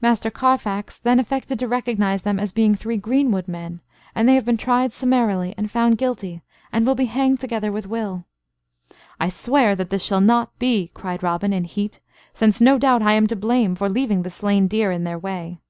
Master 0.00 0.30
Carfax 0.30 0.98
then 0.98 1.20
affected 1.20 1.58
to 1.58 1.68
recognize 1.68 2.22
them 2.22 2.40
as 2.40 2.50
being 2.50 2.74
three 2.74 2.96
greenwood 2.96 3.46
men; 3.46 3.82
and 4.14 4.26
they 4.26 4.34
have 4.34 4.46
been 4.46 4.56
tried 4.56 4.94
summarily 4.94 5.54
and 5.58 5.70
found 5.70 5.98
guilty, 5.98 6.40
and 6.72 6.86
will 6.86 6.94
be 6.94 7.04
hanged 7.04 7.40
together 7.40 7.70
with 7.70 7.86
Will." 7.86 8.24
"I 9.20 9.28
swear 9.28 9.76
that 9.76 9.90
this 9.90 10.02
shall 10.02 10.22
not 10.22 10.58
be," 10.58 10.90
cried 10.94 11.22
Robin, 11.22 11.52
in 11.52 11.64
heat, 11.64 12.00
"since 12.32 12.58
no 12.58 12.78
doubt 12.78 13.02
I 13.02 13.12
am 13.12 13.26
to 13.26 13.36
blame 13.36 13.74
for 13.74 13.90
leaving 13.90 14.22
the 14.22 14.30
slain 14.30 14.66
deer 14.66 14.90
in 14.90 15.04
their 15.04 15.18
way." 15.18 15.60